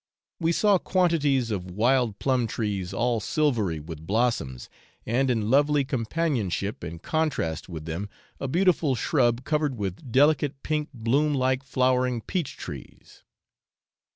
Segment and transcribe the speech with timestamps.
[0.39, 4.67] We saw quantities of wild plum trees all silvery with blossoms,
[5.05, 8.09] and in lovely companionship and contrast with them
[8.39, 13.21] a beautiful shrub covered with delicate pink bloom like flowering peach trees.